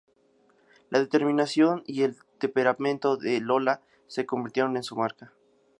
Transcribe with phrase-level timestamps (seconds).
[0.89, 5.31] La determinación y el temperamento de Lola se convirtieron en su marca.